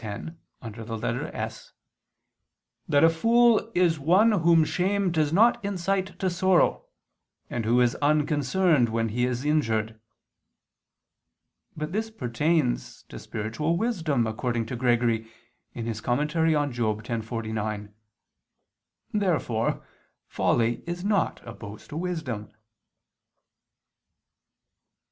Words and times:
x, 0.03 0.29
under 0.63 0.83
the 0.83 0.97
letter 0.97 1.27
S) 1.31 1.73
that 2.89 3.03
"a 3.03 3.07
fool 3.11 3.71
is 3.75 3.99
one 3.99 4.31
whom 4.31 4.65
shame 4.65 5.11
does 5.11 5.31
not 5.31 5.63
incite 5.63 6.17
to 6.17 6.27
sorrow, 6.27 6.85
and 7.51 7.65
who 7.65 7.79
is 7.79 7.93
unconcerned 7.97 8.89
when 8.89 9.09
he 9.09 9.27
is 9.27 9.45
injured." 9.45 9.99
But 11.77 11.91
this 11.91 12.09
pertains 12.09 13.03
to 13.09 13.19
spiritual 13.19 13.77
wisdom, 13.77 14.25
according 14.25 14.65
to 14.73 14.75
Gregory 14.75 15.29
(Moral. 15.75 15.91
x, 15.91 15.99
49). 17.25 17.93
Therefore 19.13 19.85
folly 20.27 20.83
is 20.87 21.05
not 21.05 21.45
opposed 21.47 21.89
to 21.91 21.97
wisdom. 21.97 22.51